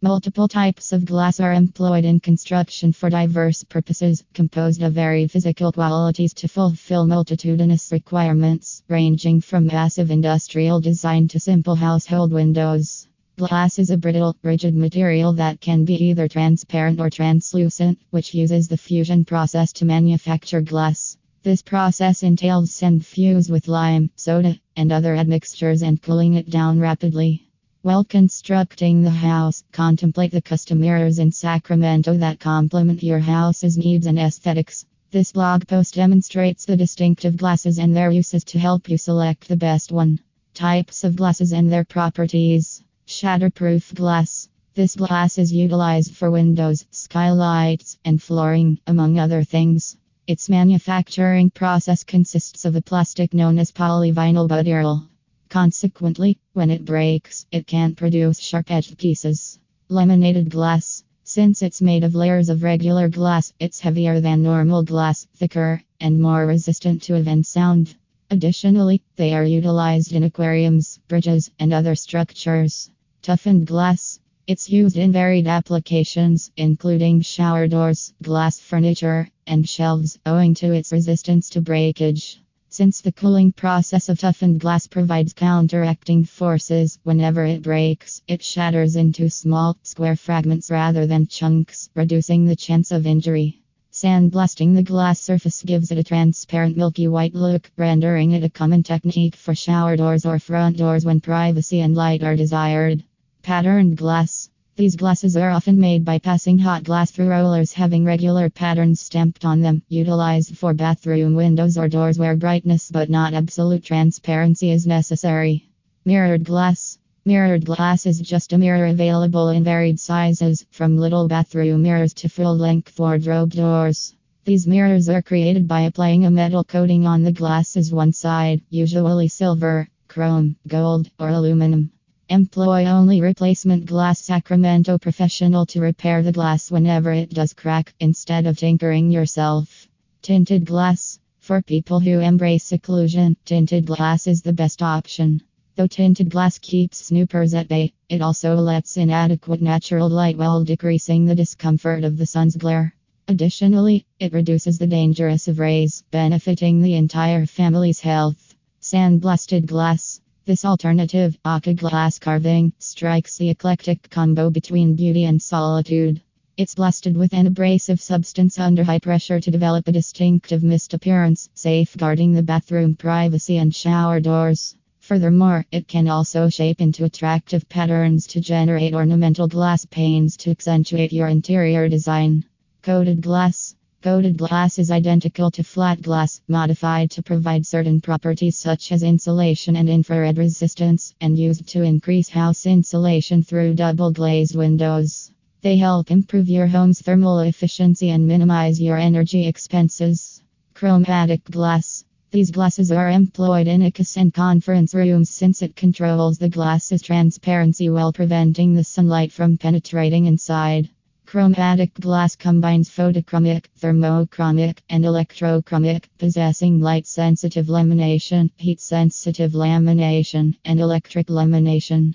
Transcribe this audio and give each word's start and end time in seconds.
Multiple 0.00 0.46
types 0.46 0.92
of 0.92 1.04
glass 1.04 1.40
are 1.40 1.52
employed 1.52 2.04
in 2.04 2.20
construction 2.20 2.92
for 2.92 3.10
diverse 3.10 3.64
purposes, 3.64 4.22
composed 4.32 4.80
of 4.80 4.92
varied 4.92 5.28
physical 5.28 5.72
qualities 5.72 6.32
to 6.34 6.46
fulfill 6.46 7.04
multitudinous 7.04 7.90
requirements, 7.90 8.84
ranging 8.86 9.40
from 9.40 9.66
massive 9.66 10.12
industrial 10.12 10.80
design 10.80 11.26
to 11.26 11.40
simple 11.40 11.74
household 11.74 12.32
windows. 12.32 13.08
Glass 13.38 13.80
is 13.80 13.90
a 13.90 13.96
brittle, 13.96 14.36
rigid 14.44 14.76
material 14.76 15.32
that 15.32 15.60
can 15.60 15.84
be 15.84 15.94
either 15.94 16.28
transparent 16.28 17.00
or 17.00 17.10
translucent, 17.10 17.98
which 18.10 18.34
uses 18.34 18.68
the 18.68 18.76
fusion 18.76 19.24
process 19.24 19.72
to 19.72 19.84
manufacture 19.84 20.60
glass. 20.60 21.16
This 21.42 21.60
process 21.60 22.22
entails 22.22 22.72
sand 22.72 23.04
fuse 23.04 23.50
with 23.50 23.66
lime, 23.66 24.10
soda, 24.14 24.60
and 24.76 24.92
other 24.92 25.16
admixtures 25.16 25.82
and 25.82 26.00
cooling 26.00 26.34
it 26.34 26.48
down 26.50 26.78
rapidly. 26.78 27.47
While 27.82 28.02
constructing 28.02 29.02
the 29.02 29.10
house, 29.10 29.62
contemplate 29.70 30.32
the 30.32 30.42
custom 30.42 30.80
mirrors 30.80 31.20
in 31.20 31.30
Sacramento 31.30 32.16
that 32.16 32.40
complement 32.40 33.04
your 33.04 33.20
house's 33.20 33.78
needs 33.78 34.06
and 34.06 34.18
aesthetics. 34.18 34.84
This 35.12 35.30
blog 35.30 35.68
post 35.68 35.94
demonstrates 35.94 36.64
the 36.64 36.76
distinctive 36.76 37.36
glasses 37.36 37.78
and 37.78 37.94
their 37.94 38.10
uses 38.10 38.42
to 38.46 38.58
help 38.58 38.88
you 38.88 38.98
select 38.98 39.46
the 39.46 39.56
best 39.56 39.92
one. 39.92 40.18
Types 40.54 41.04
of 41.04 41.14
glasses 41.14 41.52
and 41.52 41.70
their 41.70 41.84
properties. 41.84 42.82
Shatterproof 43.06 43.94
glass. 43.94 44.48
This 44.74 44.96
glass 44.96 45.38
is 45.38 45.52
utilized 45.52 46.16
for 46.16 46.32
windows, 46.32 46.84
skylights, 46.90 47.96
and 48.04 48.20
flooring, 48.20 48.80
among 48.88 49.20
other 49.20 49.44
things. 49.44 49.96
Its 50.26 50.48
manufacturing 50.48 51.50
process 51.50 52.02
consists 52.02 52.64
of 52.64 52.74
a 52.74 52.82
plastic 52.82 53.32
known 53.32 53.56
as 53.56 53.70
polyvinyl 53.70 54.48
butyral. 54.48 55.06
Consequently, 55.48 56.38
when 56.58 56.70
it 56.72 56.84
breaks, 56.84 57.46
it 57.52 57.68
can 57.68 57.94
produce 57.94 58.40
sharp 58.40 58.68
edged 58.68 58.98
pieces. 58.98 59.60
Laminated 59.88 60.50
glass. 60.50 61.04
Since 61.22 61.62
it's 61.62 61.80
made 61.80 62.02
of 62.02 62.16
layers 62.16 62.48
of 62.48 62.64
regular 62.64 63.08
glass, 63.08 63.52
it's 63.60 63.78
heavier 63.78 64.20
than 64.20 64.42
normal 64.42 64.82
glass, 64.82 65.28
thicker, 65.36 65.80
and 66.00 66.20
more 66.20 66.44
resistant 66.46 67.02
to 67.02 67.14
event 67.14 67.46
sound. 67.46 67.94
Additionally, 68.28 69.00
they 69.14 69.34
are 69.34 69.44
utilized 69.44 70.12
in 70.12 70.24
aquariums, 70.24 70.98
bridges, 71.06 71.48
and 71.60 71.72
other 71.72 71.94
structures. 71.94 72.90
Toughened 73.22 73.68
glass. 73.68 74.18
It's 74.48 74.68
used 74.68 74.96
in 74.96 75.12
varied 75.12 75.46
applications, 75.46 76.50
including 76.56 77.20
shower 77.20 77.68
doors, 77.68 78.12
glass 78.20 78.58
furniture, 78.58 79.30
and 79.46 79.68
shelves, 79.68 80.18
owing 80.26 80.54
to 80.54 80.72
its 80.72 80.90
resistance 80.90 81.50
to 81.50 81.60
breakage. 81.60 82.40
Since 82.70 83.00
the 83.00 83.12
cooling 83.12 83.52
process 83.52 84.10
of 84.10 84.18
toughened 84.18 84.60
glass 84.60 84.86
provides 84.86 85.32
counteracting 85.32 86.24
forces, 86.24 86.98
whenever 87.02 87.46
it 87.46 87.62
breaks, 87.62 88.20
it 88.28 88.42
shatters 88.42 88.94
into 88.94 89.30
small, 89.30 89.78
square 89.82 90.16
fragments 90.16 90.70
rather 90.70 91.06
than 91.06 91.28
chunks, 91.28 91.88
reducing 91.94 92.44
the 92.44 92.54
chance 92.54 92.92
of 92.92 93.06
injury. 93.06 93.62
Sandblasting 93.90 94.74
the 94.74 94.82
glass 94.82 95.18
surface 95.18 95.62
gives 95.62 95.90
it 95.90 95.96
a 95.96 96.04
transparent 96.04 96.76
milky 96.76 97.08
white 97.08 97.34
look, 97.34 97.70
rendering 97.78 98.32
it 98.32 98.44
a 98.44 98.50
common 98.50 98.82
technique 98.82 99.34
for 99.34 99.54
shower 99.54 99.96
doors 99.96 100.26
or 100.26 100.38
front 100.38 100.76
doors 100.76 101.06
when 101.06 101.22
privacy 101.22 101.80
and 101.80 101.94
light 101.96 102.22
are 102.22 102.36
desired. 102.36 103.02
Patterned 103.42 103.96
glass. 103.96 104.50
These 104.78 104.94
glasses 104.94 105.36
are 105.36 105.50
often 105.50 105.80
made 105.80 106.04
by 106.04 106.20
passing 106.20 106.56
hot 106.56 106.84
glass 106.84 107.10
through 107.10 107.30
rollers 107.30 107.72
having 107.72 108.04
regular 108.04 108.48
patterns 108.48 109.00
stamped 109.00 109.44
on 109.44 109.60
them, 109.60 109.82
utilized 109.88 110.56
for 110.56 110.72
bathroom 110.72 111.34
windows 111.34 111.76
or 111.76 111.88
doors 111.88 112.16
where 112.16 112.36
brightness 112.36 112.88
but 112.88 113.10
not 113.10 113.34
absolute 113.34 113.82
transparency 113.82 114.70
is 114.70 114.86
necessary. 114.86 115.68
Mirrored 116.04 116.44
glass. 116.44 116.96
Mirrored 117.24 117.64
glass 117.64 118.06
is 118.06 118.20
just 118.20 118.52
a 118.52 118.58
mirror 118.58 118.86
available 118.86 119.48
in 119.48 119.64
varied 119.64 119.98
sizes, 119.98 120.64
from 120.70 120.96
little 120.96 121.26
bathroom 121.26 121.82
mirrors 121.82 122.14
to 122.14 122.28
full 122.28 122.56
length 122.56 122.96
wardrobe 123.00 123.50
doors. 123.50 124.14
These 124.44 124.68
mirrors 124.68 125.08
are 125.08 125.22
created 125.22 125.66
by 125.66 125.80
applying 125.80 126.24
a 126.24 126.30
metal 126.30 126.62
coating 126.62 127.04
on 127.04 127.24
the 127.24 127.32
glass's 127.32 127.92
one 127.92 128.12
side, 128.12 128.60
usually 128.70 129.26
silver, 129.26 129.88
chrome, 130.06 130.54
gold, 130.68 131.10
or 131.18 131.30
aluminum. 131.30 131.90
Employ 132.30 132.84
only 132.84 133.22
replacement 133.22 133.86
glass 133.86 134.20
Sacramento 134.20 134.98
professional 134.98 135.64
to 135.64 135.80
repair 135.80 136.22
the 136.22 136.30
glass 136.30 136.70
whenever 136.70 137.10
it 137.10 137.30
does 137.30 137.54
crack 137.54 137.94
instead 138.00 138.44
of 138.44 138.58
tinkering 138.58 139.10
yourself. 139.10 139.88
Tinted 140.20 140.66
glass. 140.66 141.18
For 141.38 141.62
people 141.62 142.00
who 142.00 142.20
embrace 142.20 142.64
seclusion, 142.64 143.34
tinted 143.46 143.86
glass 143.86 144.26
is 144.26 144.42
the 144.42 144.52
best 144.52 144.82
option. 144.82 145.40
Though 145.76 145.86
tinted 145.86 146.28
glass 146.28 146.58
keeps 146.58 147.06
snoopers 147.06 147.54
at 147.54 147.66
bay, 147.66 147.94
it 148.10 148.20
also 148.20 148.56
lets 148.56 148.98
in 148.98 149.08
adequate 149.08 149.62
natural 149.62 150.10
light 150.10 150.36
while 150.36 150.64
decreasing 150.64 151.24
the 151.24 151.34
discomfort 151.34 152.04
of 152.04 152.18
the 152.18 152.26
sun's 152.26 152.56
glare. 152.56 152.94
Additionally, 153.26 154.04
it 154.20 154.34
reduces 154.34 154.76
the 154.76 154.86
dangerous 154.86 155.48
of 155.48 155.58
rays, 155.58 156.04
benefiting 156.10 156.82
the 156.82 156.96
entire 156.96 157.46
family's 157.46 158.00
health. 158.00 158.54
Sandblasted 158.82 159.64
glass. 159.64 160.20
This 160.48 160.64
alternative, 160.64 161.36
Aka 161.44 161.74
glass 161.74 162.18
carving, 162.18 162.72
strikes 162.78 163.36
the 163.36 163.50
eclectic 163.50 164.08
combo 164.08 164.48
between 164.48 164.96
beauty 164.96 165.24
and 165.24 165.42
solitude. 165.42 166.22
It's 166.56 166.74
blasted 166.74 167.18
with 167.18 167.34
an 167.34 167.46
abrasive 167.46 168.00
substance 168.00 168.58
under 168.58 168.82
high 168.82 168.98
pressure 168.98 169.40
to 169.40 169.50
develop 169.50 169.86
a 169.86 169.92
distinctive 169.92 170.62
mist 170.62 170.94
appearance, 170.94 171.50
safeguarding 171.52 172.32
the 172.32 172.42
bathroom 172.42 172.94
privacy 172.94 173.58
and 173.58 173.74
shower 173.74 174.20
doors. 174.20 174.74
Furthermore, 175.00 175.66
it 175.70 175.86
can 175.86 176.08
also 176.08 176.48
shape 176.48 176.80
into 176.80 177.04
attractive 177.04 177.68
patterns 177.68 178.26
to 178.28 178.40
generate 178.40 178.94
ornamental 178.94 179.48
glass 179.48 179.84
panes 179.84 180.34
to 180.38 180.50
accentuate 180.50 181.12
your 181.12 181.28
interior 181.28 181.90
design. 181.90 182.42
Coated 182.80 183.20
glass. 183.20 183.74
Coated 184.00 184.36
glass 184.36 184.78
is 184.78 184.92
identical 184.92 185.50
to 185.50 185.64
flat 185.64 186.00
glass, 186.02 186.40
modified 186.46 187.10
to 187.10 187.20
provide 187.20 187.66
certain 187.66 188.00
properties 188.00 188.56
such 188.56 188.92
as 188.92 189.02
insulation 189.02 189.74
and 189.74 189.90
infrared 189.90 190.38
resistance, 190.38 191.16
and 191.20 191.36
used 191.36 191.66
to 191.70 191.82
increase 191.82 192.28
house 192.28 192.64
insulation 192.64 193.42
through 193.42 193.74
double 193.74 194.12
glazed 194.12 194.54
windows. 194.54 195.32
They 195.62 195.76
help 195.78 196.12
improve 196.12 196.48
your 196.48 196.68
home's 196.68 197.02
thermal 197.02 197.40
efficiency 197.40 198.10
and 198.10 198.24
minimize 198.24 198.80
your 198.80 198.96
energy 198.96 199.48
expenses. 199.48 200.44
Chromatic 200.74 201.42
glass. 201.42 202.04
These 202.30 202.52
glasses 202.52 202.92
are 202.92 203.10
employed 203.10 203.66
in 203.66 203.82
office 203.82 204.16
and 204.16 204.32
conference 204.32 204.94
rooms 204.94 205.30
since 205.30 205.60
it 205.60 205.74
controls 205.74 206.38
the 206.38 206.48
glass's 206.48 207.02
transparency 207.02 207.90
while 207.90 208.12
preventing 208.12 208.74
the 208.74 208.84
sunlight 208.84 209.32
from 209.32 209.58
penetrating 209.58 210.26
inside. 210.26 210.88
Chromatic 211.30 211.92
glass 211.92 212.34
combines 212.36 212.88
photochromic, 212.88 213.66
thermochromic, 213.78 214.78
and 214.88 215.04
electrochromic, 215.04 216.04
possessing 216.16 216.80
light 216.80 217.06
sensitive 217.06 217.66
lamination, 217.66 218.48
heat 218.56 218.80
sensitive 218.80 219.52
lamination, 219.52 220.56
and 220.64 220.80
electric 220.80 221.26
lamination. 221.26 222.14